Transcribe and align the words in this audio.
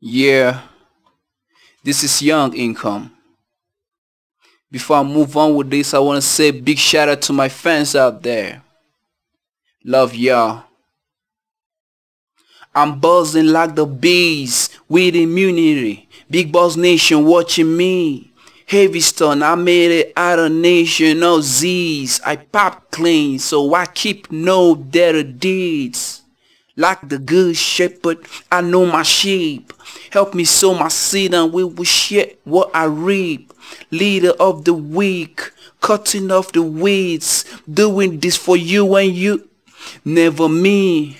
Yeah, 0.00 0.62
this 1.82 2.04
is 2.04 2.22
Young 2.22 2.54
Income. 2.54 3.10
Before 4.70 4.98
I 4.98 5.02
move 5.02 5.36
on 5.36 5.56
with 5.56 5.70
this, 5.70 5.92
I 5.92 5.98
want 5.98 6.22
to 6.22 6.28
say 6.28 6.52
big 6.52 6.78
shout 6.78 7.08
out 7.08 7.20
to 7.22 7.32
my 7.32 7.48
fans 7.48 7.96
out 7.96 8.22
there. 8.22 8.62
Love 9.84 10.14
y'all. 10.14 10.62
I'm 12.72 13.00
buzzing 13.00 13.48
like 13.48 13.74
the 13.74 13.86
bees 13.86 14.70
with 14.88 15.16
immunity. 15.16 16.08
Big 16.30 16.52
Boss 16.52 16.76
Nation 16.76 17.24
watching 17.24 17.76
me. 17.76 18.30
Heavy 18.68 19.00
stone, 19.00 19.42
I 19.42 19.56
made 19.56 19.90
it 19.90 20.12
out 20.16 20.38
of 20.38 20.52
nation 20.52 21.24
of 21.24 21.42
Z's. 21.42 22.20
I 22.24 22.36
pop 22.36 22.92
clean, 22.92 23.40
so 23.40 23.74
I 23.74 23.86
keep 23.86 24.30
no 24.30 24.76
better 24.76 25.24
deeds. 25.24 26.22
Like 26.76 27.08
the 27.08 27.18
good 27.18 27.56
shepherd, 27.56 28.24
I 28.52 28.60
know 28.60 28.86
my 28.86 29.02
sheep. 29.02 29.72
Help 30.10 30.34
me 30.34 30.44
sow 30.44 30.74
my 30.74 30.88
seed 30.88 31.34
and 31.34 31.52
we 31.52 31.64
will 31.64 31.84
share 31.84 32.26
what 32.44 32.70
I 32.74 32.84
reap. 32.84 33.52
Leader 33.90 34.32
of 34.40 34.64
the 34.64 34.72
weak, 34.72 35.50
cutting 35.80 36.30
off 36.30 36.52
the 36.52 36.62
weeds. 36.62 37.44
Doing 37.70 38.18
this 38.20 38.36
for 38.36 38.56
you 38.56 38.94
and 38.96 39.12
you, 39.12 39.48
never 40.04 40.48
me. 40.48 41.18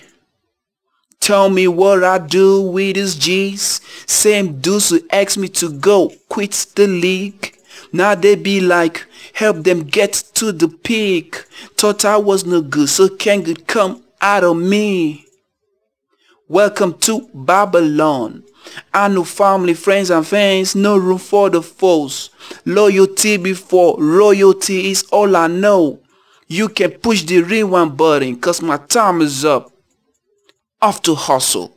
Tell 1.20 1.50
me 1.50 1.68
what 1.68 2.04
I 2.04 2.18
do 2.18 2.62
with 2.62 2.96
this 2.96 3.14
G's. 3.14 3.80
Same 4.06 4.60
dudes 4.60 4.90
who 4.90 5.00
asked 5.10 5.36
me 5.36 5.48
to 5.48 5.70
go 5.70 6.12
quit 6.28 6.66
the 6.74 6.86
league. 6.86 7.54
Now 7.92 8.14
they 8.14 8.34
be 8.34 8.60
like, 8.60 9.06
help 9.34 9.64
them 9.64 9.84
get 9.84 10.12
to 10.34 10.52
the 10.52 10.68
peak. 10.68 11.36
Thought 11.76 12.04
I 12.04 12.16
was 12.16 12.46
no 12.46 12.62
good, 12.62 12.88
so 12.88 13.08
can 13.08 13.42
good 13.42 13.66
come 13.66 14.02
out 14.20 14.44
of 14.44 14.56
me. 14.56 15.26
Welcome 16.48 16.94
to 17.00 17.28
Babylon. 17.34 18.44
I 18.92 19.08
know 19.08 19.24
family, 19.24 19.74
friends 19.74 20.10
and 20.10 20.26
fans, 20.26 20.74
no 20.74 20.96
room 20.96 21.18
for 21.18 21.50
the 21.50 21.62
false. 21.62 22.30
Loyalty 22.64 23.36
before 23.36 23.96
royalty 23.98 24.90
is 24.90 25.04
all 25.12 25.36
I 25.36 25.46
know. 25.46 26.00
You 26.46 26.68
can 26.68 26.92
push 26.92 27.22
the 27.22 27.42
rewind 27.42 27.96
button 27.96 28.40
cause 28.40 28.62
my 28.62 28.78
time 28.78 29.20
is 29.20 29.44
up. 29.44 29.70
Off 30.80 31.02
to 31.02 31.14
hustle. 31.14 31.76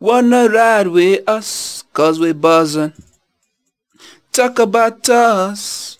Wanna 0.00 0.48
ride 0.48 0.88
with 0.88 1.28
us 1.28 1.84
cause 1.92 2.20
we 2.20 2.32
buzzing. 2.32 2.92
Talk 4.30 4.60
about 4.60 5.08
us. 5.08 5.98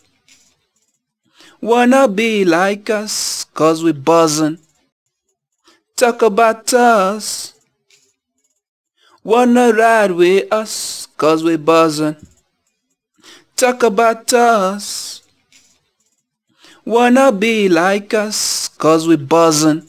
Wanna 1.61 2.07
be 2.07 2.45
like 2.45 2.89
us 2.89 3.45
cause 3.53 3.83
we 3.83 3.91
buzzing. 3.93 4.59
Talk 5.99 6.23
about 6.23 6.73
us. 6.75 7.55
Wanna 9.25 9.73
ride 9.73 10.13
with 10.13 10.47
us 10.53 11.09
cause 11.17 11.43
we 11.43 11.57
buzzin'. 11.57 12.15
Talk 13.57 13.83
about 13.83 14.33
us. 14.33 15.23
Wanna 16.85 17.33
be 17.33 17.69
like 17.69 18.15
us 18.15 18.69
cause 18.69 19.09
we 19.09 19.17
buzzing. 19.17 19.89